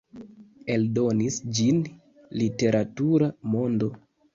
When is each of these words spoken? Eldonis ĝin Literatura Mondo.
Eldonis 0.75 1.39
ĝin 1.59 1.85
Literatura 2.45 3.33
Mondo. 3.55 3.97